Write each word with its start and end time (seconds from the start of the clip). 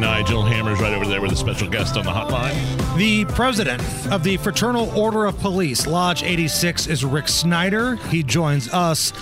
Nigel 0.00 0.42
Hammers 0.42 0.80
right 0.80 0.94
over 0.94 1.06
there 1.06 1.20
with 1.20 1.30
a 1.30 1.36
special 1.36 1.68
guest 1.68 1.98
on 1.98 2.04
the 2.06 2.10
hotline. 2.10 2.56
The 2.96 3.26
president 3.26 3.82
of 4.10 4.24
the 4.24 4.38
Fraternal 4.38 4.88
Order 4.98 5.26
of 5.26 5.38
Police, 5.38 5.86
Lodge 5.86 6.22
86, 6.22 6.86
is 6.86 7.04
Rick 7.04 7.28
Snyder. 7.28 7.96
He 7.96 8.22
joins 8.22 8.72
us. 8.72 9.12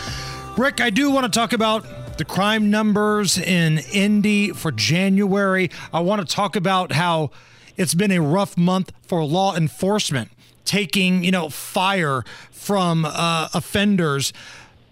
Rick, 0.56 0.80
I 0.80 0.91
do 0.91 1.11
want 1.11 1.25
to 1.25 1.37
talk 1.37 1.52
about 1.52 1.84
the 2.16 2.25
crime 2.25 2.70
numbers 2.70 3.38
in 3.38 3.79
Indy 3.93 4.52
for 4.52 4.70
January. 4.70 5.69
I 5.93 5.98
want 5.98 6.27
to 6.27 6.33
talk 6.33 6.55
about 6.55 6.92
how 6.92 7.33
it's 7.77 7.95
been 7.95 8.12
a 8.12 8.20
rough 8.20 8.56
month 8.56 8.92
for 9.02 9.24
law 9.24 9.56
enforcement 9.56 10.30
taking, 10.65 11.24
you 11.24 11.33
know, 11.33 11.48
fire 11.48 12.24
from 12.52 13.05
uh, 13.05 13.48
offenders. 13.52 14.33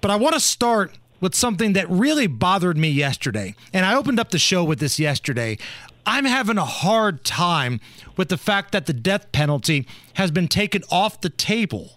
But 0.00 0.10
I 0.10 0.16
want 0.16 0.34
to 0.34 0.40
start 0.40 0.92
with 1.20 1.34
something 1.34 1.72
that 1.74 1.88
really 1.90 2.26
bothered 2.26 2.76
me 2.76 2.88
yesterday. 2.88 3.54
And 3.72 3.84
I 3.86 3.94
opened 3.94 4.20
up 4.20 4.30
the 4.30 4.38
show 4.38 4.64
with 4.64 4.78
this 4.78 4.98
yesterday. 4.98 5.58
I'm 6.04 6.24
having 6.24 6.58
a 6.58 6.64
hard 6.64 7.24
time 7.24 7.80
with 8.16 8.28
the 8.28 8.36
fact 8.36 8.72
that 8.72 8.86
the 8.86 8.92
death 8.92 9.32
penalty 9.32 9.86
has 10.14 10.30
been 10.30 10.48
taken 10.48 10.82
off 10.90 11.20
the 11.20 11.30
table 11.30 11.92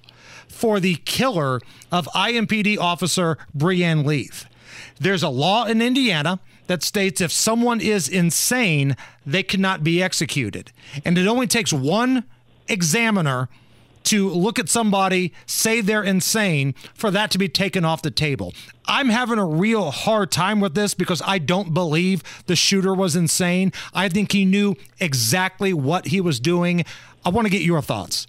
for 0.47 0.79
the 0.79 0.95
killer 1.05 1.61
of 1.91 2.07
IMPD 2.07 2.77
officer 2.77 3.37
Breann 3.55 4.05
Leath. 4.05 4.45
There's 4.99 5.23
a 5.23 5.29
law 5.29 5.65
in 5.65 5.81
Indiana 5.81 6.39
that 6.67 6.83
states 6.83 7.21
if 7.21 7.31
someone 7.31 7.81
is 7.81 8.07
insane, 8.07 8.95
they 9.25 9.43
cannot 9.43 9.83
be 9.83 10.01
executed. 10.03 10.71
And 11.05 11.17
it 11.17 11.27
only 11.27 11.47
takes 11.47 11.71
one 11.71 12.25
examiner 12.67 13.49
to 14.05 14.29
look 14.29 14.59
at 14.59 14.69
somebody, 14.69 15.33
say 15.45 15.81
they're 15.81 16.03
insane, 16.03 16.73
for 16.93 17.11
that 17.11 17.31
to 17.31 17.37
be 17.37 17.49
taken 17.49 17.85
off 17.85 18.01
the 18.01 18.11
table. 18.11 18.53
I'm 18.85 19.09
having 19.09 19.37
a 19.37 19.45
real 19.45 19.91
hard 19.91 20.31
time 20.31 20.59
with 20.59 20.73
this 20.73 20.93
because 20.93 21.21
I 21.25 21.37
don't 21.37 21.73
believe 21.73 22.23
the 22.47 22.55
shooter 22.55 22.93
was 22.93 23.15
insane. 23.15 23.71
I 23.93 24.09
think 24.09 24.31
he 24.31 24.45
knew 24.45 24.75
exactly 24.99 25.73
what 25.73 26.07
he 26.07 26.21
was 26.21 26.39
doing. 26.39 26.85
I 27.25 27.29
want 27.29 27.45
to 27.45 27.51
get 27.51 27.61
your 27.61 27.81
thoughts. 27.81 28.27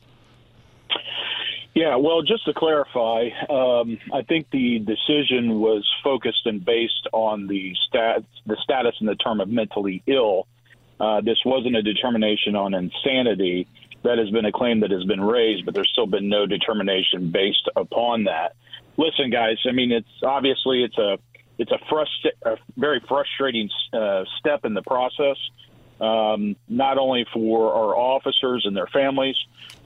Yeah, 1.73 1.97
well, 1.97 2.23
just 2.23 2.45
to 2.47 2.53
clarify, 2.53 3.29
um, 3.49 3.99
I 4.13 4.23
think 4.23 4.51
the 4.51 4.81
decision 4.81 5.61
was 5.61 5.89
focused 6.03 6.45
and 6.45 6.65
based 6.65 7.07
on 7.13 7.47
the 7.47 7.75
stat, 7.87 8.25
the 8.45 8.57
status 8.63 8.97
and 8.99 9.09
the 9.09 9.15
term 9.15 9.41
of 9.41 9.49
mentally 9.49 10.03
ill. 10.07 10.47
Uh, 10.99 11.21
this 11.21 11.39
wasn't 11.47 11.77
a 11.77 11.83
determination 11.83 12.57
on 12.57 12.75
insanity 12.75 13.67
that 14.03 14.19
has 14.19 14.31
been 14.31 14.45
a 14.45 14.53
claim 14.53 14.81
that 14.81 14.91
has 14.91 15.05
been 15.05 15.21
raised, 15.21 15.65
but 15.65 15.75
there's 15.75 15.91
still 15.93 16.07
been 16.07 16.29
no 16.29 16.47
determination 16.47 17.31
based 17.31 17.69
upon 17.77 18.25
that. 18.25 18.57
Listen, 18.97 19.31
guys, 19.31 19.57
I 19.69 19.73
mean, 19.73 19.93
it's 19.93 20.09
obviously 20.23 20.83
it's 20.85 20.99
a 20.99 21.19
it's 21.59 21.73
a, 21.73 21.79
frust- 21.93 22.33
a 22.43 22.57
very 22.77 23.03
frustrating 23.07 23.69
uh, 23.93 24.25
step 24.39 24.65
in 24.65 24.73
the 24.73 24.81
process, 24.83 25.37
um, 26.01 26.57
not 26.69 26.97
only 26.97 27.27
for 27.35 27.75
our 27.75 27.95
officers 27.95 28.65
and 28.65 28.75
their 28.75 28.87
families, 28.87 29.37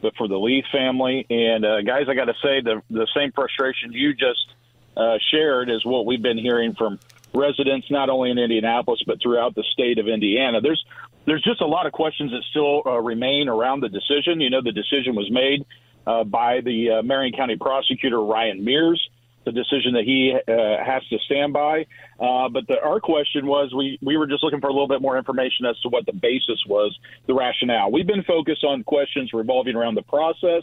but 0.00 0.14
for 0.16 0.28
the 0.28 0.36
Leath 0.36 0.66
family. 0.70 1.26
And 1.28 1.64
uh, 1.64 1.82
guys, 1.82 2.04
I 2.08 2.14
got 2.14 2.26
to 2.26 2.34
say 2.42 2.60
the 2.60 2.80
the 2.90 3.08
same 3.16 3.32
frustration 3.32 3.92
you 3.92 4.14
just 4.14 4.54
uh, 4.96 5.18
shared 5.32 5.68
is 5.68 5.84
what 5.84 6.06
we've 6.06 6.22
been 6.22 6.38
hearing 6.38 6.74
from 6.74 7.00
residents, 7.34 7.90
not 7.90 8.08
only 8.08 8.30
in 8.30 8.38
Indianapolis 8.38 9.02
but 9.04 9.20
throughout 9.20 9.56
the 9.56 9.64
state 9.72 9.98
of 9.98 10.06
Indiana. 10.06 10.60
There's 10.60 10.84
there's 11.27 11.42
just 11.42 11.61
a 11.61 11.67
lot 11.67 11.86
of 11.86 11.92
questions 11.92 12.30
that 12.33 12.42
still 12.50 12.83
uh, 12.86 13.00
remain 13.00 13.48
around 13.48 13.80
the 13.80 13.89
decision. 13.89 14.41
You 14.41 14.50
know, 14.50 14.62
the 14.62 14.72
decision 14.72 15.14
was 15.14 15.30
made 15.30 15.64
uh, 16.06 16.25
by 16.25 16.61
the 16.61 16.98
uh, 16.98 17.03
Marion 17.03 17.33
County 17.33 17.56
prosecutor 17.56 18.20
Ryan 18.20 18.64
Mears, 18.64 19.08
the 19.45 19.52
decision 19.52 19.95
that 19.95 20.05
he 20.05 20.34
uh, 20.34 20.84
has 20.84 21.02
to 21.08 21.19
stand 21.27 21.52
by. 21.52 21.86
Uh, 22.19 22.48
but 22.48 22.67
the, 22.67 22.80
our 22.83 23.00
question 23.00 23.47
was, 23.47 23.72
we 23.75 23.98
we 24.02 24.17
were 24.17 24.27
just 24.27 24.42
looking 24.42 24.61
for 24.61 24.69
a 24.69 24.72
little 24.72 24.89
bit 24.89 25.02
more 25.02 25.19
information 25.19 25.67
as 25.67 25.78
to 25.80 25.89
what 25.89 26.06
the 26.06 26.12
basis 26.12 26.63
was, 26.67 26.96
the 27.27 27.34
rationale. 27.34 27.90
We've 27.90 28.07
been 28.07 28.24
focused 28.24 28.64
on 28.64 28.84
questions 28.84 29.30
revolving 29.33 29.77
around 29.77 29.95
the 29.95 30.02
process. 30.02 30.63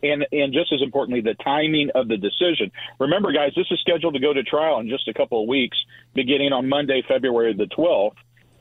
And, 0.00 0.24
and 0.30 0.52
just 0.52 0.72
as 0.72 0.80
importantly, 0.80 1.22
the 1.22 1.34
timing 1.42 1.90
of 1.92 2.06
the 2.06 2.16
decision. 2.16 2.70
Remember, 3.00 3.32
guys, 3.32 3.50
this 3.56 3.66
is 3.68 3.80
scheduled 3.80 4.14
to 4.14 4.20
go 4.20 4.32
to 4.32 4.44
trial 4.44 4.78
in 4.78 4.88
just 4.88 5.08
a 5.08 5.12
couple 5.12 5.42
of 5.42 5.48
weeks, 5.48 5.76
beginning 6.14 6.52
on 6.52 6.68
Monday, 6.68 7.02
February 7.08 7.52
the 7.52 7.64
12th. 7.64 8.14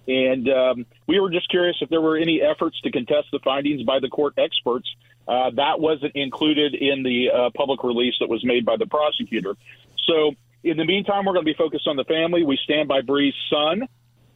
And 0.08 0.50
um, 0.50 0.86
we 1.06 1.20
were 1.20 1.30
just 1.30 1.50
curious 1.50 1.76
if 1.82 1.90
there 1.90 2.02
were 2.02 2.18
any 2.18 2.42
efforts 2.42 2.80
to 2.82 2.92
contest 2.92 3.28
the 3.32 3.40
findings 3.44 3.84
by 3.84 4.00
the 4.00 4.08
court 4.08 4.34
experts. 4.38 4.88
Uh, 5.28 5.52
that 5.56 5.80
wasn't 5.80 6.16
included 6.16 6.74
in 6.74 7.04
the 7.04 7.30
uh, 7.30 7.50
public 7.56 7.84
release 7.84 8.14
that 8.22 8.30
was 8.30 8.44
made 8.46 8.66
by 8.66 8.78
the 8.78 8.86
prosecutor. 8.86 9.56
So, 10.08 10.32
in 10.64 10.78
the 10.78 10.86
meantime, 10.86 11.26
we're 11.26 11.34
going 11.34 11.46
to 11.46 11.52
be 11.52 11.58
focused 11.58 11.88
on 11.88 11.98
the 11.98 12.06
family. 12.06 12.44
We 12.44 12.58
stand 12.64 12.88
by 12.88 13.02
Bree's 13.02 13.36
son, 13.50 13.84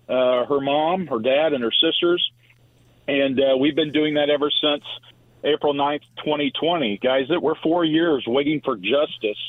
uh, 0.10 0.46
her 0.46 0.60
mom, 0.60 1.08
her 1.08 1.20
dad, 1.20 1.54
and 1.54 1.64
her 1.64 1.72
sisters. 1.72 2.32
And 3.08 3.40
uh, 3.40 3.58
we've 3.58 3.76
been 3.76 3.92
doing 3.92 4.16
that 4.16 4.30
ever 4.30 4.52
since 4.62 4.84
April 5.44 5.74
9th, 5.74 6.04
2020. 6.18 7.00
Guys, 7.02 7.26
we're 7.30 7.56
four 7.64 7.86
years 7.86 8.26
waiting 8.28 8.62
for 8.64 8.76
justice 8.76 9.40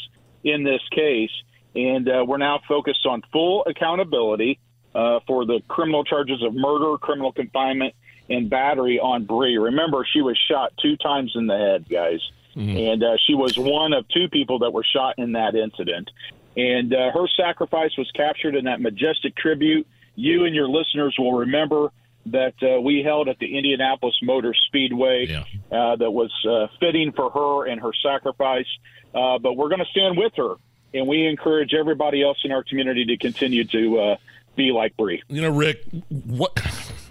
in 0.44 0.62
this 0.62 0.80
case. 0.90 1.30
And 1.74 2.08
uh, 2.08 2.24
we're 2.26 2.38
now 2.38 2.60
focused 2.68 3.06
on 3.06 3.22
full 3.32 3.64
accountability 3.64 4.58
uh, 4.94 5.20
for 5.26 5.44
the 5.44 5.60
criminal 5.68 6.04
charges 6.04 6.42
of 6.42 6.54
murder, 6.54 6.98
criminal 6.98 7.32
confinement, 7.32 7.94
and 8.28 8.48
battery 8.48 8.98
on 8.98 9.24
Bree. 9.24 9.56
Remember, 9.56 10.06
she 10.10 10.22
was 10.22 10.38
shot 10.50 10.72
two 10.80 10.96
times 10.96 11.32
in 11.34 11.46
the 11.46 11.56
head, 11.56 11.88
guys. 11.88 12.20
Mm-hmm. 12.56 12.76
And 12.76 13.02
uh, 13.02 13.16
she 13.26 13.34
was 13.34 13.56
one 13.56 13.92
of 13.92 14.06
two 14.08 14.28
people 14.28 14.60
that 14.60 14.72
were 14.72 14.84
shot 14.84 15.18
in 15.18 15.32
that 15.32 15.54
incident. 15.54 16.10
And 16.56 16.94
uh, 16.94 17.10
her 17.12 17.26
sacrifice 17.36 17.96
was 17.96 18.10
captured 18.14 18.54
in 18.54 18.66
that 18.66 18.80
majestic 18.80 19.34
tribute. 19.36 19.86
You 20.14 20.44
and 20.44 20.54
your 20.54 20.68
listeners 20.68 21.14
will 21.18 21.32
remember 21.32 21.90
that 22.26 22.54
uh, 22.62 22.80
we 22.80 23.02
held 23.02 23.28
at 23.28 23.38
the 23.38 23.56
Indianapolis 23.56 24.14
Motor 24.22 24.54
Speedway 24.66 25.26
yeah. 25.26 25.44
uh, 25.70 25.96
that 25.96 26.10
was 26.10 26.30
uh, 26.48 26.68
fitting 26.78 27.12
for 27.12 27.30
her 27.30 27.70
and 27.70 27.80
her 27.80 27.92
sacrifice. 28.02 28.66
Uh, 29.14 29.38
but 29.38 29.54
we're 29.54 29.68
going 29.68 29.80
to 29.80 29.90
stand 29.90 30.16
with 30.16 30.32
her, 30.36 30.54
and 30.94 31.08
we 31.08 31.26
encourage 31.26 31.74
everybody 31.74 32.22
else 32.22 32.38
in 32.44 32.52
our 32.52 32.62
community 32.62 33.04
to 33.06 33.16
continue 33.16 33.64
to 33.64 33.98
uh, 33.98 34.16
be 34.56 34.72
like 34.72 34.96
Bree. 34.96 35.22
You 35.28 35.42
know, 35.42 35.50
Rick, 35.50 35.84
what 36.08 36.58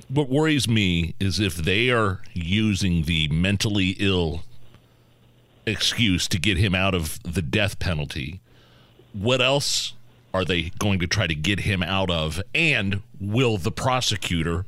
what 0.09 0.29
worries 0.29 0.67
me 0.67 1.15
is 1.19 1.39
if 1.39 1.55
they 1.55 1.89
are 1.89 2.21
using 2.33 3.03
the 3.03 3.27
mentally 3.29 3.95
ill 3.99 4.43
excuse 5.65 6.27
to 6.27 6.39
get 6.39 6.57
him 6.57 6.75
out 6.75 6.93
of 6.93 7.21
the 7.23 7.41
death 7.41 7.79
penalty. 7.79 8.41
What 9.13 9.41
else 9.41 9.93
are 10.33 10.45
they 10.45 10.71
going 10.79 10.99
to 10.99 11.07
try 11.07 11.27
to 11.27 11.35
get 11.35 11.61
him 11.61 11.83
out 11.83 12.09
of? 12.09 12.41
And 12.53 13.01
will 13.19 13.57
the 13.57 13.71
prosecutor 13.71 14.65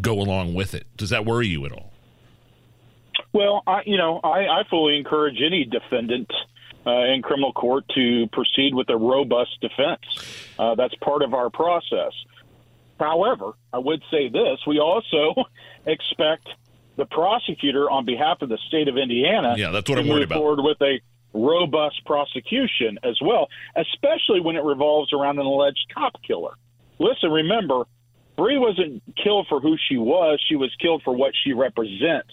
go 0.00 0.20
along 0.20 0.54
with 0.54 0.74
it? 0.74 0.86
Does 0.96 1.10
that 1.10 1.24
worry 1.24 1.48
you 1.48 1.64
at 1.66 1.72
all? 1.72 1.92
Well, 3.32 3.62
I, 3.66 3.82
you 3.86 3.96
know, 3.96 4.20
I, 4.24 4.46
I 4.46 4.62
fully 4.68 4.96
encourage 4.96 5.40
any 5.44 5.64
defendant 5.64 6.30
uh, 6.86 7.04
in 7.04 7.22
criminal 7.22 7.52
court 7.52 7.84
to 7.94 8.26
proceed 8.32 8.74
with 8.74 8.88
a 8.90 8.96
robust 8.96 9.60
defense. 9.60 10.00
Uh, 10.58 10.74
that's 10.74 10.94
part 10.96 11.22
of 11.22 11.34
our 11.34 11.50
process. 11.50 12.12
However, 12.98 13.52
I 13.72 13.78
would 13.78 14.02
say 14.10 14.28
this 14.28 14.58
we 14.66 14.78
also 14.78 15.34
expect 15.86 16.48
the 16.96 17.06
prosecutor, 17.06 17.88
on 17.90 18.04
behalf 18.04 18.42
of 18.42 18.50
the 18.50 18.58
state 18.68 18.88
of 18.88 18.98
Indiana, 18.98 19.54
yeah, 19.56 19.70
that's 19.70 19.88
what 19.88 19.96
to 19.96 20.02
I'm 20.02 20.08
move 20.08 20.22
about. 20.22 20.36
forward 20.36 20.62
with 20.62 20.80
a 20.82 21.00
robust 21.32 22.04
prosecution 22.04 22.98
as 23.02 23.18
well, 23.22 23.48
especially 23.76 24.40
when 24.40 24.56
it 24.56 24.64
revolves 24.64 25.12
around 25.12 25.38
an 25.38 25.46
alleged 25.46 25.86
cop 25.94 26.20
killer. 26.26 26.54
Listen, 26.98 27.30
remember, 27.30 27.84
Bree 28.36 28.58
wasn't 28.58 29.02
killed 29.22 29.46
for 29.48 29.60
who 29.60 29.76
she 29.88 29.96
was, 29.96 30.42
she 30.46 30.56
was 30.56 30.74
killed 30.80 31.02
for 31.02 31.14
what 31.14 31.32
she 31.42 31.52
represents 31.52 32.32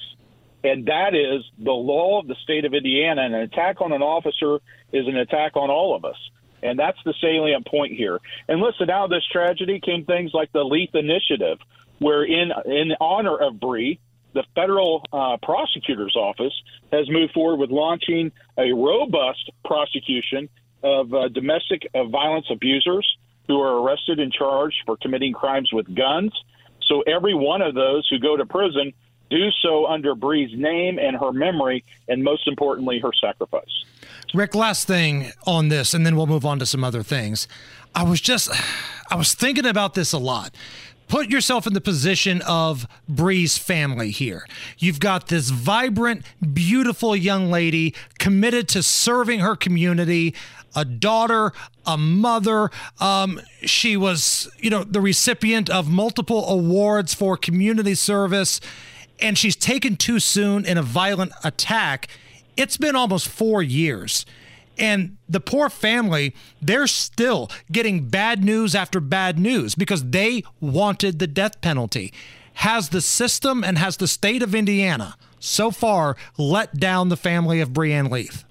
and 0.71 0.85
that 0.87 1.13
is 1.15 1.43
the 1.57 1.71
law 1.71 2.19
of 2.19 2.27
the 2.27 2.35
state 2.43 2.65
of 2.65 2.73
Indiana. 2.73 3.23
And 3.23 3.35
an 3.35 3.41
attack 3.41 3.81
on 3.81 3.91
an 3.91 4.01
officer 4.01 4.59
is 4.91 5.07
an 5.07 5.17
attack 5.17 5.55
on 5.55 5.69
all 5.69 5.95
of 5.95 6.05
us. 6.05 6.17
And 6.63 6.77
that's 6.77 6.97
the 7.05 7.13
salient 7.21 7.67
point 7.67 7.93
here. 7.93 8.19
And 8.47 8.61
listen, 8.61 8.89
out 8.89 9.05
of 9.05 9.09
this 9.11 9.25
tragedy 9.31 9.79
came 9.79 10.05
things 10.05 10.31
like 10.33 10.51
the 10.51 10.63
Leath 10.63 10.95
Initiative, 10.95 11.59
where 11.99 12.23
in 12.23 12.51
in 12.65 12.93
honor 12.99 13.37
of 13.37 13.59
Bree, 13.59 13.99
the 14.33 14.43
federal 14.55 15.03
uh, 15.13 15.37
prosecutor's 15.41 16.15
office 16.15 16.53
has 16.91 17.09
moved 17.09 17.33
forward 17.33 17.57
with 17.57 17.69
launching 17.69 18.31
a 18.57 18.71
robust 18.73 19.51
prosecution 19.65 20.49
of 20.83 21.13
uh, 21.13 21.27
domestic 21.29 21.87
uh, 21.93 22.05
violence 22.05 22.47
abusers 22.51 23.17
who 23.47 23.59
are 23.61 23.81
arrested 23.81 24.19
and 24.19 24.31
charged 24.31 24.77
for 24.85 24.97
committing 24.97 25.33
crimes 25.33 25.69
with 25.71 25.93
guns. 25.95 26.31
So 26.87 27.01
every 27.01 27.33
one 27.33 27.61
of 27.61 27.75
those 27.75 28.07
who 28.09 28.19
go 28.19 28.37
to 28.37 28.45
prison 28.45 28.93
do 29.29 29.49
so 29.61 29.87
under 29.87 30.15
Bree's 30.15 30.51
name 30.57 30.99
and 30.99 31.17
her 31.17 31.31
memory, 31.31 31.83
and 32.07 32.23
most 32.23 32.47
importantly, 32.47 32.99
her 32.99 33.11
sacrifice. 33.19 33.85
Rick, 34.33 34.55
last 34.55 34.87
thing 34.87 35.31
on 35.45 35.69
this, 35.69 35.93
and 35.93 36.05
then 36.05 36.15
we'll 36.15 36.27
move 36.27 36.45
on 36.45 36.59
to 36.59 36.65
some 36.65 36.83
other 36.83 37.03
things. 37.03 37.47
I 37.95 38.03
was 38.03 38.21
just, 38.21 38.49
I 39.11 39.15
was 39.15 39.33
thinking 39.33 39.65
about 39.65 39.93
this 39.93 40.13
a 40.13 40.17
lot 40.17 40.53
put 41.07 41.29
yourself 41.29 41.65
in 41.65 41.73
the 41.73 41.81
position 41.81 42.41
of 42.43 42.87
Bree's 43.07 43.57
family 43.57 44.11
here. 44.11 44.45
You've 44.77 44.99
got 44.99 45.27
this 45.27 45.49
vibrant, 45.49 46.25
beautiful 46.53 47.15
young 47.15 47.49
lady 47.49 47.93
committed 48.19 48.67
to 48.69 48.83
serving 48.83 49.39
her 49.39 49.55
community, 49.55 50.35
a 50.75 50.85
daughter, 50.85 51.53
a 51.85 51.97
mother. 51.97 52.69
Um, 52.99 53.41
she 53.61 53.97
was, 53.97 54.49
you 54.59 54.69
know, 54.69 54.83
the 54.83 55.01
recipient 55.01 55.69
of 55.69 55.89
multiple 55.89 56.47
awards 56.49 57.13
for 57.13 57.37
community 57.37 57.95
service, 57.95 58.59
and 59.19 59.37
she's 59.37 59.55
taken 59.55 59.95
too 59.95 60.19
soon 60.19 60.65
in 60.65 60.77
a 60.77 60.83
violent 60.83 61.31
attack. 61.43 62.07
It's 62.55 62.77
been 62.77 62.95
almost 62.95 63.27
four 63.27 63.61
years. 63.61 64.25
And 64.77 65.17
the 65.27 65.39
poor 65.39 65.69
family, 65.69 66.35
they're 66.61 66.87
still 66.87 67.49
getting 67.71 68.07
bad 68.09 68.43
news 68.43 68.75
after 68.75 68.99
bad 68.99 69.39
news 69.39 69.75
because 69.75 70.11
they 70.11 70.43
wanted 70.59 71.19
the 71.19 71.27
death 71.27 71.61
penalty. 71.61 72.13
Has 72.55 72.89
the 72.89 73.01
system 73.01 73.63
and 73.63 73.77
has 73.77 73.97
the 73.97 74.07
state 74.07 74.43
of 74.43 74.53
Indiana 74.53 75.15
so 75.39 75.71
far 75.71 76.15
let 76.37 76.75
down 76.75 77.09
the 77.09 77.17
family 77.17 77.59
of 77.59 77.69
Breann 77.69 78.09
Leath? 78.09 78.43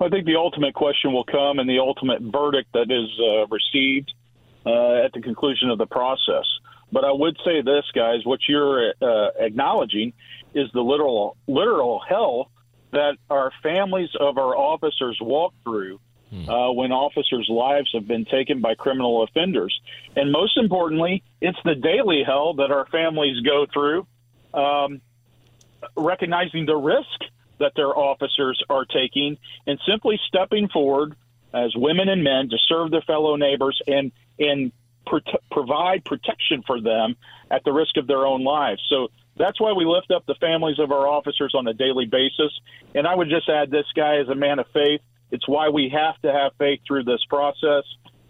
I 0.00 0.08
think 0.08 0.26
the 0.26 0.36
ultimate 0.36 0.74
question 0.74 1.12
will 1.12 1.24
come 1.24 1.58
and 1.58 1.68
the 1.68 1.78
ultimate 1.78 2.22
verdict 2.22 2.72
that 2.72 2.90
is 2.90 3.08
uh, 3.20 3.46
received 3.46 4.12
uh, 4.66 5.04
at 5.04 5.12
the 5.12 5.20
conclusion 5.20 5.70
of 5.70 5.78
the 5.78 5.86
process. 5.86 6.44
But 6.92 7.04
I 7.04 7.10
would 7.10 7.38
say 7.44 7.62
this, 7.62 7.84
guys: 7.94 8.24
what 8.24 8.40
you're 8.46 8.92
uh, 9.00 9.30
acknowledging 9.38 10.12
is 10.54 10.70
the 10.72 10.82
literal 10.82 11.36
literal 11.48 12.00
hell 12.06 12.50
that 12.92 13.16
our 13.30 13.50
families 13.62 14.10
of 14.20 14.36
our 14.36 14.54
officers 14.54 15.18
walk 15.20 15.54
through 15.64 15.98
hmm. 16.30 16.48
uh, 16.48 16.70
when 16.72 16.92
officers' 16.92 17.48
lives 17.48 17.90
have 17.94 18.06
been 18.06 18.26
taken 18.26 18.60
by 18.60 18.74
criminal 18.74 19.22
offenders. 19.22 19.80
And 20.14 20.30
most 20.30 20.58
importantly, 20.58 21.22
it's 21.40 21.58
the 21.64 21.74
daily 21.74 22.22
hell 22.22 22.54
that 22.54 22.70
our 22.70 22.86
families 22.86 23.40
go 23.40 23.66
through, 23.72 24.06
um, 24.52 25.00
recognizing 25.96 26.66
the 26.66 26.76
risk 26.76 27.32
that 27.58 27.72
their 27.74 27.96
officers 27.96 28.62
are 28.68 28.84
taking 28.84 29.38
and 29.66 29.80
simply 29.88 30.20
stepping 30.28 30.68
forward 30.68 31.16
as 31.54 31.74
women 31.74 32.08
and 32.08 32.22
men 32.22 32.50
to 32.50 32.58
serve 32.68 32.90
their 32.90 33.02
fellow 33.02 33.36
neighbors 33.36 33.80
and 33.86 34.12
and 34.38 34.72
provide 35.50 36.04
protection 36.04 36.62
for 36.66 36.80
them 36.80 37.16
at 37.50 37.64
the 37.64 37.72
risk 37.72 37.96
of 37.96 38.06
their 38.06 38.26
own 38.26 38.44
lives. 38.44 38.82
So 38.88 39.08
that's 39.36 39.60
why 39.60 39.72
we 39.72 39.84
lift 39.84 40.10
up 40.10 40.26
the 40.26 40.34
families 40.36 40.78
of 40.78 40.92
our 40.92 41.06
officers 41.06 41.54
on 41.54 41.66
a 41.66 41.74
daily 41.74 42.06
basis. 42.06 42.52
And 42.94 43.06
I 43.06 43.14
would 43.14 43.28
just 43.28 43.48
add 43.48 43.70
this 43.70 43.86
guy 43.94 44.18
is 44.18 44.28
a 44.28 44.34
man 44.34 44.58
of 44.58 44.66
faith. 44.72 45.00
It's 45.30 45.48
why 45.48 45.70
we 45.70 45.88
have 45.88 46.20
to 46.22 46.32
have 46.32 46.52
faith 46.58 46.80
through 46.86 47.04
this 47.04 47.24
process. 47.28 47.84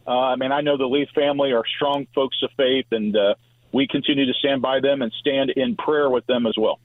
Uh, 0.07 0.11
I 0.11 0.37
mean, 0.37 0.53
I 0.53 0.61
know 0.61 0.77
the 0.77 0.87
Leath 0.87 1.11
family 1.15 1.53
are 1.53 1.65
strong 1.77 2.07
folks 2.15 2.37
of 2.43 2.51
faith, 2.57 2.87
and 2.91 3.17
uh, 3.17 3.35
we 3.73 3.87
continue 3.87 4.27
to 4.27 4.35
stand 4.35 4.63
by 4.63 4.81
them 4.81 5.03
and 5.03 5.13
stand 5.21 5.51
in 5.51 5.77
prayer 5.77 6.11
with 6.11 6.27
them 6.27 6.47
as 6.47 6.55
well. 6.57 6.79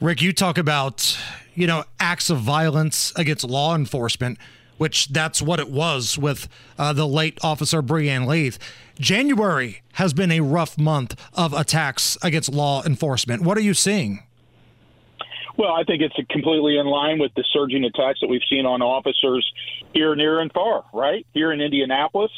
Rick, 0.00 0.22
you 0.22 0.32
talk 0.32 0.58
about, 0.58 1.18
you 1.54 1.66
know, 1.66 1.84
acts 1.98 2.30
of 2.30 2.38
violence 2.38 3.12
against 3.16 3.44
law 3.44 3.74
enforcement 3.74 4.38
which 4.78 5.08
that's 5.08 5.42
what 5.42 5.60
it 5.60 5.68
was 5.68 6.16
with 6.18 6.48
uh, 6.78 6.92
the 6.92 7.06
late 7.06 7.38
officer 7.42 7.82
Breann 7.82 8.26
Leath. 8.26 8.58
January 8.98 9.82
has 9.94 10.12
been 10.12 10.32
a 10.32 10.40
rough 10.40 10.78
month 10.78 11.14
of 11.34 11.52
attacks 11.52 12.16
against 12.22 12.52
law 12.52 12.82
enforcement. 12.84 13.42
What 13.42 13.58
are 13.58 13.62
you 13.62 13.74
seeing? 13.74 14.22
Well, 15.56 15.72
I 15.72 15.82
think 15.82 16.02
it's 16.02 16.14
completely 16.30 16.78
in 16.78 16.86
line 16.86 17.18
with 17.18 17.32
the 17.34 17.44
surging 17.52 17.84
attacks 17.84 18.20
that 18.20 18.28
we've 18.28 18.44
seen 18.48 18.64
on 18.64 18.80
officers 18.80 19.44
here, 19.92 20.14
near, 20.14 20.40
and 20.40 20.52
far, 20.52 20.84
right? 20.92 21.26
Here 21.34 21.52
in 21.52 21.60
Indianapolis. 21.60 22.30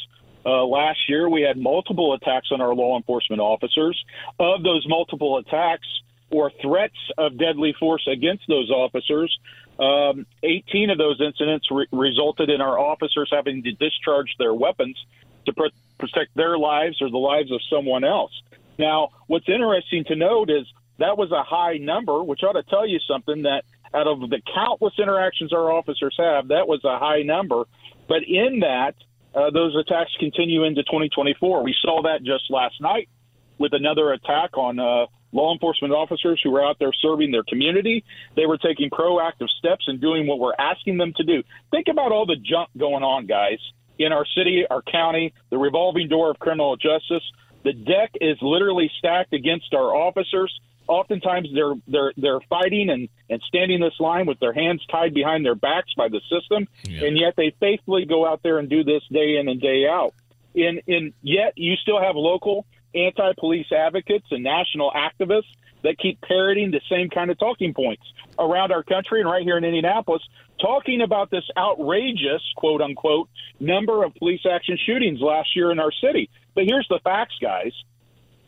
Uh, 0.43 0.65
last 0.65 0.97
year, 1.07 1.29
we 1.29 1.43
had 1.43 1.55
multiple 1.55 2.15
attacks 2.15 2.47
on 2.51 2.61
our 2.61 2.73
law 2.73 2.97
enforcement 2.97 3.39
officers. 3.39 4.03
Of 4.39 4.63
those 4.63 4.83
multiple 4.87 5.37
attacks 5.37 5.87
or 6.31 6.51
threats 6.61 6.95
of 7.17 7.37
deadly 7.37 7.73
force 7.79 8.07
against 8.07 8.43
those 8.47 8.69
officers, 8.69 9.37
um, 9.79 10.25
18 10.43 10.89
of 10.89 10.97
those 10.97 11.19
incidents 11.19 11.67
re- 11.71 11.87
resulted 11.91 12.49
in 12.49 12.61
our 12.61 12.79
officers 12.79 13.29
having 13.31 13.63
to 13.63 13.71
discharge 13.73 14.35
their 14.37 14.53
weapons 14.53 14.97
to 15.45 15.53
pr- 15.53 15.65
protect 15.99 16.35
their 16.35 16.57
lives 16.57 17.01
or 17.01 17.09
the 17.09 17.17
lives 17.17 17.51
of 17.51 17.59
someone 17.69 18.03
else. 18.03 18.31
Now, 18.77 19.09
what's 19.27 19.49
interesting 19.49 20.05
to 20.05 20.15
note 20.15 20.49
is 20.49 20.65
that 20.99 21.17
was 21.17 21.31
a 21.31 21.43
high 21.43 21.77
number, 21.77 22.23
which 22.23 22.41
ought 22.43 22.53
to 22.53 22.63
tell 22.63 22.87
you 22.87 22.99
something 22.99 23.43
that 23.43 23.63
out 23.93 24.07
of 24.07 24.21
the 24.29 24.41
countless 24.53 24.93
interactions 24.97 25.51
our 25.51 25.71
officers 25.71 26.15
have, 26.17 26.47
that 26.49 26.67
was 26.67 26.83
a 26.85 26.97
high 26.97 27.23
number. 27.23 27.65
But 28.07 28.23
in 28.23 28.59
that, 28.59 28.95
uh, 29.33 29.49
those 29.49 29.75
attacks 29.75 30.11
continue 30.19 30.63
into 30.63 30.83
2024. 30.83 31.63
We 31.63 31.75
saw 31.81 32.03
that 32.03 32.23
just 32.23 32.49
last 32.49 32.79
night 32.81 33.09
with 33.57 33.73
another 33.73 34.11
attack 34.11 34.57
on 34.57 34.79
uh, 34.79 35.05
law 35.31 35.53
enforcement 35.53 35.93
officers 35.93 36.39
who 36.43 36.51
were 36.51 36.63
out 36.63 36.77
there 36.79 36.91
serving 37.01 37.31
their 37.31 37.43
community. 37.43 38.03
They 38.35 38.45
were 38.45 38.57
taking 38.57 38.89
proactive 38.89 39.49
steps 39.57 39.85
and 39.87 39.99
doing 39.99 40.27
what 40.27 40.39
we're 40.39 40.55
asking 40.57 40.97
them 40.97 41.13
to 41.17 41.23
do. 41.23 41.43
Think 41.71 41.87
about 41.89 42.11
all 42.11 42.25
the 42.25 42.35
junk 42.37 42.69
going 42.77 43.03
on, 43.03 43.25
guys, 43.25 43.59
in 43.97 44.11
our 44.11 44.25
city, 44.35 44.65
our 44.69 44.81
county, 44.81 45.33
the 45.49 45.57
revolving 45.57 46.09
door 46.09 46.31
of 46.31 46.39
criminal 46.39 46.75
justice. 46.75 47.23
The 47.63 47.73
deck 47.73 48.11
is 48.19 48.37
literally 48.41 48.91
stacked 48.97 49.33
against 49.33 49.73
our 49.73 49.95
officers. 49.95 50.51
Oftentimes 50.87 51.47
they're 51.53 51.75
they're 51.87 52.11
they're 52.17 52.39
fighting 52.49 52.89
and, 52.89 53.07
and 53.29 53.41
standing 53.47 53.79
this 53.79 53.93
line 53.99 54.25
with 54.25 54.39
their 54.39 54.51
hands 54.51 54.83
tied 54.91 55.13
behind 55.13 55.45
their 55.45 55.55
backs 55.55 55.93
by 55.95 56.09
the 56.09 56.19
system, 56.29 56.67
yeah. 56.83 57.05
and 57.05 57.17
yet 57.17 57.35
they 57.37 57.55
faithfully 57.59 58.05
go 58.05 58.27
out 58.27 58.41
there 58.43 58.57
and 58.57 58.67
do 58.67 58.83
this 58.83 59.03
day 59.11 59.37
in 59.37 59.47
and 59.47 59.61
day 59.61 59.85
out. 59.87 60.13
In 60.53 60.81
in 60.87 61.13
yet 61.21 61.53
you 61.55 61.75
still 61.75 62.01
have 62.01 62.15
local 62.15 62.65
anti 62.95 63.33
police 63.39 63.67
advocates 63.71 64.25
and 64.31 64.43
national 64.43 64.91
activists 64.91 65.51
that 65.83 65.97
keep 65.97 66.21
parroting 66.21 66.71
the 66.71 66.81
same 66.89 67.09
kind 67.09 67.31
of 67.31 67.39
talking 67.39 67.73
points 67.73 68.03
around 68.37 68.71
our 68.71 68.83
country 68.83 69.19
and 69.19 69.29
right 69.29 69.43
here 69.43 69.57
in 69.57 69.63
Indianapolis, 69.63 70.21
talking 70.59 71.01
about 71.01 71.31
this 71.31 71.43
outrageous, 71.57 72.41
quote 72.55 72.81
unquote, 72.81 73.29
number 73.59 74.03
of 74.03 74.13
police 74.15 74.41
action 74.49 74.77
shootings 74.85 75.19
last 75.19 75.55
year 75.55 75.71
in 75.71 75.79
our 75.79 75.91
city. 75.91 76.29
But 76.53 76.65
here's 76.65 76.87
the 76.89 76.99
facts, 77.03 77.35
guys. 77.41 77.73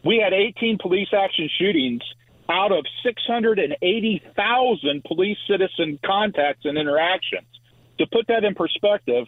We 0.03 0.21
had 0.23 0.33
18 0.33 0.77
police 0.79 1.09
action 1.13 1.49
shootings 1.57 2.03
out 2.49 2.71
of 2.71 2.85
680,000 3.03 5.03
police 5.05 5.37
citizen 5.47 5.99
contacts 6.05 6.65
and 6.65 6.77
interactions. 6.77 7.47
To 7.99 8.07
put 8.07 8.27
that 8.27 8.43
in 8.43 8.55
perspective, 8.55 9.27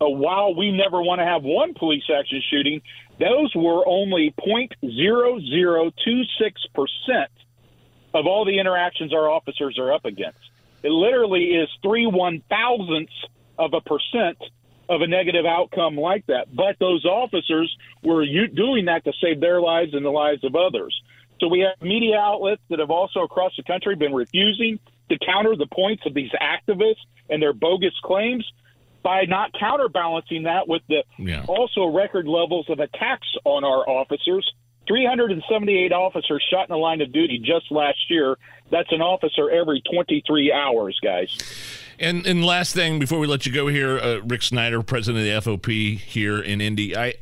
while 0.00 0.54
we 0.54 0.72
never 0.72 1.02
want 1.02 1.20
to 1.20 1.24
have 1.24 1.42
one 1.42 1.74
police 1.74 2.04
action 2.14 2.42
shooting, 2.50 2.82
those 3.18 3.54
were 3.54 3.86
only 3.86 4.34
0.0026% 4.40 7.26
of 8.14 8.26
all 8.26 8.44
the 8.44 8.58
interactions 8.58 9.12
our 9.12 9.28
officers 9.28 9.78
are 9.78 9.92
up 9.92 10.04
against. 10.04 10.38
It 10.82 10.90
literally 10.90 11.44
is 11.44 11.68
three 11.82 12.06
one 12.06 12.42
thousandths 12.48 13.12
of 13.58 13.72
a 13.72 13.80
percent 13.80 14.38
of 14.88 15.00
a 15.00 15.06
negative 15.06 15.46
outcome 15.46 15.96
like 15.96 16.26
that. 16.26 16.54
But 16.54 16.76
those 16.78 17.04
officers 17.04 17.74
were 18.02 18.26
doing 18.26 18.84
that 18.86 19.04
to 19.04 19.12
save 19.20 19.40
their 19.40 19.60
lives 19.60 19.94
and 19.94 20.04
the 20.04 20.10
lives 20.10 20.44
of 20.44 20.54
others. 20.54 20.94
So 21.40 21.48
we 21.48 21.60
have 21.60 21.80
media 21.80 22.18
outlets 22.18 22.62
that 22.68 22.80
have 22.80 22.90
also 22.90 23.20
across 23.20 23.52
the 23.56 23.62
country 23.62 23.96
been 23.96 24.14
refusing 24.14 24.78
to 25.08 25.18
counter 25.24 25.56
the 25.56 25.66
points 25.66 26.04
of 26.06 26.14
these 26.14 26.30
activists 26.32 27.02
and 27.30 27.42
their 27.42 27.52
bogus 27.52 27.94
claims 28.02 28.44
by 29.04 29.24
not 29.28 29.52
counterbalancing 29.52 30.44
that 30.44 30.66
with 30.66 30.82
the 30.88 31.04
yeah. 31.18 31.44
also 31.46 31.84
record 31.84 32.26
levels 32.26 32.66
of 32.70 32.80
attacks 32.80 33.28
on 33.44 33.62
our 33.62 33.88
officers. 33.88 34.50
378 34.88 35.92
officers 35.92 36.44
shot 36.50 36.68
in 36.68 36.72
the 36.72 36.78
line 36.78 37.00
of 37.00 37.12
duty 37.12 37.38
just 37.38 37.70
last 37.70 37.98
year. 38.10 38.36
That's 38.70 38.90
an 38.90 39.00
officer 39.00 39.50
every 39.50 39.82
23 39.92 40.52
hours, 40.52 40.98
guys. 41.02 41.38
And 41.98 42.26
and 42.26 42.44
last 42.44 42.74
thing 42.74 42.98
before 42.98 43.18
we 43.18 43.26
let 43.26 43.46
you 43.46 43.52
go 43.52 43.68
here, 43.68 43.98
uh, 43.98 44.20
Rick 44.24 44.42
Snyder, 44.42 44.82
president 44.82 45.26
of 45.26 45.44
the 45.44 45.50
FOP 45.50 45.98
here 45.98 46.40
in 46.40 46.60
Indy, 46.60 46.96
I, 46.96 47.14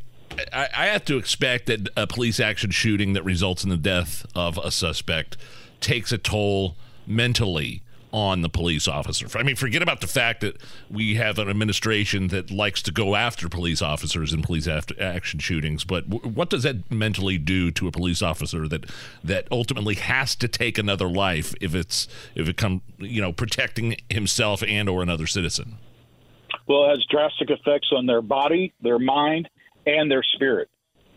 I 0.53 0.69
I 0.75 0.87
have 0.87 1.05
to 1.07 1.19
expect 1.19 1.67
that 1.67 1.89
a 1.97 2.07
police 2.07 2.41
action 2.41 2.71
shooting 2.71 3.12
that 3.12 3.23
results 3.23 3.65
in 3.65 3.71
the 3.71 3.77
death 3.77 4.25
of 4.35 4.57
a 4.59 4.71
suspect 4.71 5.37
takes 5.81 6.11
a 6.11 6.19
toll 6.19 6.77
mentally 7.07 7.83
on 8.12 8.42
the 8.42 8.49
police 8.49 8.87
officer. 8.87 9.26
I 9.38 9.42
mean, 9.42 9.57
forget 9.57 9.83
about 9.83 10.00
the 10.00 10.07
fact 10.07 10.42
that 10.42 10.61
we 10.90 11.14
have 11.14 11.38
an 11.38 11.49
administration 11.49 12.28
that 12.28 12.50
likes 12.50 12.83
to 12.83 12.92
go 12.92 13.14
after 13.14 13.49
police 13.49 13.81
officers 13.81 14.33
in 14.33 14.42
police 14.42 14.69
action 14.69 15.40
shootings, 15.40 15.85
but 15.85 16.09
w- 16.09 16.35
what 16.35 16.50
does 16.50 16.62
that 16.64 16.90
mentally 16.90 17.38
do 17.38 17.71
to 17.73 17.88
a 17.88 17.92
police 17.92 18.23
officer 18.23 18.69
that 18.69 18.90
that 19.25 19.49
ultimately 19.50 19.95
has 19.95 20.35
to 20.37 20.49
take 20.49 20.78
another 20.78 21.09
life 21.09 21.54
if 21.61 21.75
it's 21.75 22.07
if 22.35 22.49
it 22.49 22.57
come 22.57 22.83
you 22.99 23.21
know 23.21 23.33
protecting 23.33 23.97
himself 24.09 24.62
and 24.62 24.88
or 24.88 25.02
another 25.02 25.26
citizen? 25.26 25.78
Well, 26.66 26.85
it 26.85 26.90
has 26.90 27.07
drastic 27.11 27.50
effects 27.50 27.88
on 27.97 28.07
their 28.07 28.23
body, 28.23 28.73
their 28.83 28.99
mind, 28.99 29.49
and 29.87 30.11
their 30.11 30.23
spirit 30.23 30.69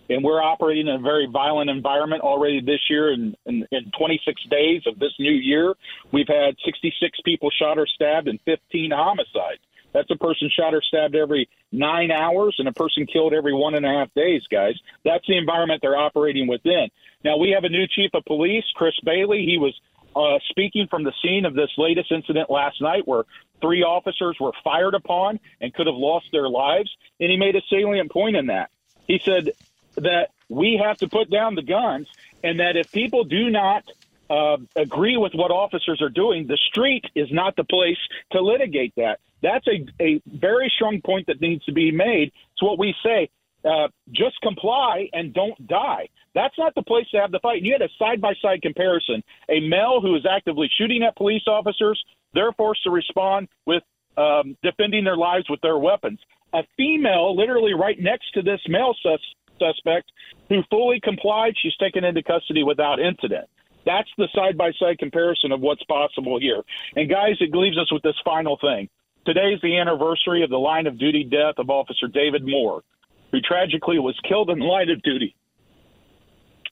and 0.09 0.23
we're 0.23 0.41
operating 0.41 0.87
in 0.87 0.95
a 0.95 0.99
very 0.99 1.27
violent 1.31 1.69
environment 1.69 2.21
already 2.21 2.61
this 2.61 2.81
year. 2.89 3.13
In, 3.13 3.35
in, 3.45 3.67
in 3.71 3.91
26 3.97 4.41
days 4.49 4.83
of 4.87 4.99
this 4.99 5.11
new 5.19 5.31
year, 5.31 5.73
we've 6.11 6.27
had 6.27 6.55
66 6.63 7.19
people 7.25 7.49
shot 7.51 7.77
or 7.77 7.87
stabbed 7.87 8.27
and 8.27 8.39
15 8.45 8.91
homicides. 8.91 9.61
That's 9.93 10.11
a 10.11 10.17
person 10.17 10.49
shot 10.53 10.73
or 10.73 10.81
stabbed 10.81 11.15
every 11.15 11.47
nine 11.71 12.11
hours 12.11 12.55
and 12.59 12.67
a 12.67 12.73
person 12.73 13.05
killed 13.05 13.33
every 13.33 13.53
one 13.53 13.75
and 13.75 13.85
a 13.85 13.89
half 13.89 14.13
days, 14.13 14.41
guys. 14.51 14.73
That's 15.05 15.25
the 15.25 15.37
environment 15.37 15.79
they're 15.81 15.97
operating 15.97 16.47
within. 16.47 16.89
Now, 17.23 17.37
we 17.37 17.51
have 17.51 17.63
a 17.63 17.69
new 17.69 17.87
chief 17.87 18.11
of 18.13 18.25
police, 18.25 18.65
Chris 18.75 18.93
Bailey. 19.05 19.45
He 19.45 19.57
was 19.57 19.73
uh, 20.13 20.39
speaking 20.49 20.87
from 20.89 21.03
the 21.03 21.13
scene 21.23 21.45
of 21.45 21.53
this 21.53 21.69
latest 21.77 22.11
incident 22.11 22.49
last 22.49 22.81
night 22.81 23.07
where 23.07 23.23
three 23.61 23.83
officers 23.83 24.35
were 24.39 24.51
fired 24.65 24.95
upon 24.95 25.39
and 25.61 25.73
could 25.73 25.87
have 25.87 25.95
lost 25.95 26.25
their 26.33 26.49
lives. 26.49 26.89
And 27.21 27.31
he 27.31 27.37
made 27.37 27.55
a 27.55 27.61
salient 27.69 28.11
point 28.11 28.35
in 28.35 28.47
that. 28.47 28.71
He 29.07 29.21
said 29.23 29.51
that 29.95 30.29
we 30.49 30.79
have 30.83 30.97
to 30.97 31.07
put 31.07 31.29
down 31.29 31.55
the 31.55 31.63
guns 31.63 32.07
and 32.43 32.59
that 32.59 32.75
if 32.75 32.91
people 32.91 33.23
do 33.23 33.49
not 33.49 33.83
uh, 34.29 34.57
agree 34.75 35.17
with 35.17 35.33
what 35.33 35.51
officers 35.51 36.01
are 36.01 36.09
doing, 36.09 36.47
the 36.47 36.57
street 36.69 37.05
is 37.15 37.27
not 37.31 37.55
the 37.55 37.63
place 37.63 37.97
to 38.31 38.41
litigate 38.41 38.93
that. 38.97 39.19
That's 39.41 39.65
a, 39.67 39.85
a 40.01 40.21
very 40.25 40.71
strong 40.75 41.01
point 41.01 41.27
that 41.27 41.41
needs 41.41 41.63
to 41.65 41.71
be 41.71 41.91
made. 41.91 42.31
It's 42.53 42.63
what 42.63 42.79
we 42.79 42.95
say. 43.03 43.29
Uh, 43.63 43.87
just 44.11 44.39
comply 44.41 45.09
and 45.11 45.33
don't 45.33 45.67
die. 45.67 46.07
That's 46.35 46.53
not 46.57 46.75
the 46.75 46.83
place 46.83 47.07
to 47.11 47.17
have 47.17 47.31
the 47.31 47.39
fight. 47.39 47.57
And 47.57 47.65
you 47.65 47.73
had 47.73 47.81
a 47.81 47.89
side 47.97 48.21
by 48.21 48.33
side 48.39 48.61
comparison. 48.61 49.23
A 49.49 49.59
male 49.59 50.01
who 50.01 50.15
is 50.15 50.25
actively 50.29 50.69
shooting 50.77 51.01
at 51.01 51.15
police 51.15 51.41
officers, 51.47 52.03
they're 52.33 52.51
forced 52.51 52.83
to 52.83 52.91
respond 52.91 53.47
with 53.65 53.81
um, 54.17 54.55
defending 54.61 55.03
their 55.03 55.17
lives 55.17 55.49
with 55.49 55.61
their 55.61 55.77
weapons. 55.77 56.19
A 56.53 56.61
female, 56.77 57.35
literally 57.35 57.73
right 57.73 57.99
next 57.99 58.31
to 58.33 58.41
this 58.41 58.61
male 58.67 58.95
sus- 59.01 59.19
suspect, 59.59 60.11
who 60.49 60.61
fully 60.69 60.99
complied, 61.01 61.53
she's 61.61 61.75
taken 61.77 62.03
into 62.03 62.23
custody 62.23 62.63
without 62.63 62.99
incident. 62.99 63.47
That's 63.85 64.09
the 64.17 64.27
side 64.33 64.57
by 64.57 64.71
side 64.79 64.97
comparison 64.97 65.51
of 65.51 65.61
what's 65.61 65.83
possible 65.83 66.39
here. 66.39 66.63
And 66.95 67.09
guys, 67.09 67.35
it 67.39 67.55
leaves 67.55 67.77
us 67.77 67.91
with 67.91 68.01
this 68.01 68.15
final 68.25 68.57
thing. 68.59 68.89
Today 69.25 69.53
is 69.53 69.61
the 69.61 69.77
anniversary 69.77 70.43
of 70.43 70.49
the 70.49 70.57
line 70.57 70.87
of 70.87 70.99
duty 70.99 71.23
death 71.23 71.55
of 71.57 71.69
Officer 71.69 72.07
David 72.07 72.45
Moore, 72.45 72.83
who 73.31 73.39
tragically 73.41 73.99
was 73.99 74.19
killed 74.27 74.49
in 74.49 74.59
line 74.59 74.89
of 74.89 75.01
duty 75.03 75.35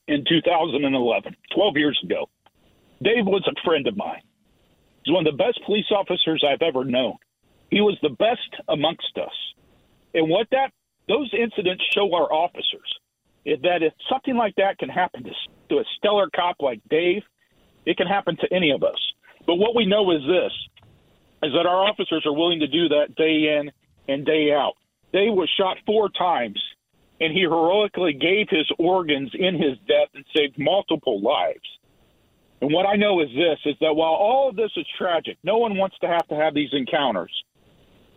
in 0.08 0.24
2011, 0.28 1.36
12 1.54 1.76
years 1.76 1.98
ago. 2.04 2.28
Dave 3.02 3.26
was 3.26 3.46
a 3.46 3.60
friend 3.64 3.86
of 3.86 3.96
mine. 3.96 4.22
He's 5.04 5.12
one 5.12 5.26
of 5.26 5.36
the 5.36 5.42
best 5.42 5.60
police 5.66 5.86
officers 5.90 6.44
I've 6.46 6.62
ever 6.62 6.84
known. 6.84 7.14
He 7.70 7.80
was 7.80 7.98
the 8.02 8.10
best 8.10 8.62
amongst 8.68 9.18
us. 9.20 9.34
And 10.14 10.30
what 10.30 10.46
that 10.52 10.70
those 11.08 11.30
incidents 11.32 11.84
show 11.92 12.14
our 12.14 12.32
officers 12.32 12.98
that 13.44 13.82
if 13.82 13.92
something 14.08 14.36
like 14.36 14.54
that 14.56 14.78
can 14.78 14.88
happen 14.88 15.24
to, 15.24 15.30
to 15.68 15.76
a 15.76 15.84
stellar 15.98 16.28
cop 16.34 16.56
like 16.60 16.80
Dave, 16.88 17.22
it 17.84 17.96
can 17.96 18.06
happen 18.06 18.36
to 18.36 18.52
any 18.52 18.70
of 18.70 18.82
us. 18.82 18.98
But 19.46 19.56
what 19.56 19.74
we 19.74 19.84
know 19.84 20.10
is 20.12 20.20
this 20.22 20.52
is 21.42 21.52
that 21.52 21.66
our 21.66 21.84
officers 21.88 22.24
are 22.24 22.32
willing 22.32 22.60
to 22.60 22.66
do 22.66 22.88
that 22.88 23.14
day 23.16 23.58
in 23.58 23.70
and 24.08 24.24
day 24.24 24.52
out. 24.52 24.74
Dave 25.12 25.34
was 25.34 25.50
shot 25.58 25.76
four 25.84 26.08
times 26.08 26.60
and 27.20 27.32
he 27.32 27.40
heroically 27.40 28.14
gave 28.14 28.48
his 28.48 28.66
organs 28.78 29.30
in 29.34 29.54
his 29.54 29.78
death 29.86 30.08
and 30.14 30.24
saved 30.34 30.56
multiple 30.58 31.20
lives. 31.20 31.60
And 32.60 32.72
what 32.72 32.86
I 32.86 32.96
know 32.96 33.20
is 33.20 33.28
this 33.28 33.58
is 33.66 33.76
that 33.80 33.94
while 33.94 34.14
all 34.14 34.48
of 34.48 34.56
this 34.56 34.70
is 34.76 34.86
tragic, 34.96 35.36
no 35.44 35.58
one 35.58 35.76
wants 35.76 35.96
to 36.00 36.08
have 36.08 36.26
to 36.28 36.34
have 36.34 36.54
these 36.54 36.70
encounters. 36.72 37.32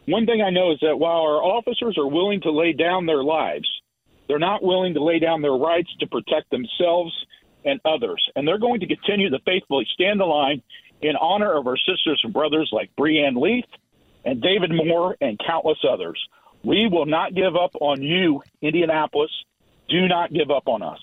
One 0.08 0.26
thing 0.26 0.42
I 0.42 0.50
know 0.52 0.72
is 0.72 0.80
that 0.82 0.98
while 0.98 1.22
our 1.22 1.44
officers 1.44 1.98
are 1.98 2.08
willing 2.08 2.40
to 2.42 2.52
lay 2.52 2.72
down 2.72 3.06
their 3.06 3.24
lives, 3.24 3.68
they're 4.28 4.40
not 4.40 4.64
willing 4.64 4.94
to 4.94 5.04
lay 5.04 5.20
down 5.20 5.42
their 5.42 5.52
rights 5.52 5.90
to 6.00 6.08
protect 6.08 6.50
themselves 6.50 7.14
and 7.66 7.82
others. 7.84 8.24
And 8.36 8.48
they're 8.48 8.58
going 8.58 8.80
to 8.80 8.88
continue 8.88 9.30
to 9.30 9.40
faithfully 9.46 9.86
stand 9.94 10.22
the 10.22 10.26
line 10.26 10.62
in 11.02 11.18
honor 11.18 11.54
of 11.58 11.68
our 11.68 11.78
sisters 11.78 12.22
and 12.24 12.34
brothers 12.34 12.70
like 12.72 12.90
Breann 12.98 13.36
Leath 13.42 13.70
and 14.24 14.42
David 14.42 14.72
Moore 14.74 15.18
and 15.20 15.38
countless 15.46 15.80
others. 15.88 16.22
We 16.64 16.88
will 16.90 17.06
not 17.06 17.36
give 17.36 17.56
up 17.56 17.72
on 17.82 18.02
you, 18.02 18.42
Indianapolis. 18.62 19.32
Do 19.90 20.08
not 20.08 20.34
give 20.34 20.52
up 20.52 20.68
on 20.68 20.82
us. 20.82 21.00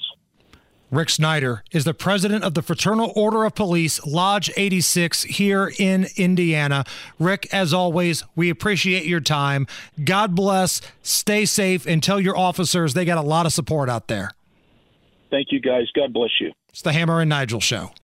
Rick 0.95 1.11
Snyder 1.11 1.65
is 1.73 1.85
the 1.85 1.93
president 1.93 2.45
of 2.45 2.55
the 2.55 2.63
Fraternal 2.63 3.13
Order 3.17 3.45
of 3.45 3.57
Police, 3.57 4.05
Lodge 4.07 4.49
86, 4.57 5.25
here 5.25 5.73
in 5.77 6.07
Indiana. 6.17 6.85
Rick, 7.19 7.49
as 7.53 7.75
always, 7.75 8.23
we 8.37 8.49
appreciate 8.49 9.05
your 9.05 9.21
time. 9.21 9.67
God 10.05 10.37
bless, 10.37 10.81
stay 11.03 11.47
safe, 11.47 11.85
and 11.85 12.01
tell 12.01 12.21
your 12.21 12.39
officers 12.39 12.95
they 12.95 13.05
got 13.05 13.19
a 13.19 13.23
lot 13.23 13.45
of 13.45 13.53
support 13.53 13.91
out 13.91 14.07
there. 14.07 14.31
Thank 15.31 15.49
you, 15.51 15.59
guys. 15.59 15.91
God 15.97 16.13
bless 16.13 16.31
you. 16.41 16.53
It's 16.69 16.83
the 16.83 16.93
Hammer 16.93 17.21
and 17.21 17.29
Nigel 17.29 17.61
Show. 17.61 17.91